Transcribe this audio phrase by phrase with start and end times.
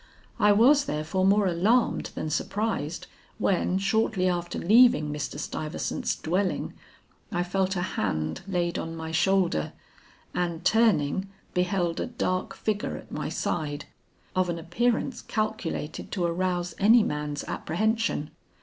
[0.39, 3.05] I was, therefore, more alarmed than surprised
[3.37, 5.37] when, shortly after leaving Mr.
[5.37, 6.73] Stuyvesant's dwelling,
[7.31, 9.73] I felt a hand laid on my shoulder,
[10.33, 13.85] and turning, beheld a dark figure at my side,
[14.35, 18.31] of an appearance calculated to arouse any man's apprehension.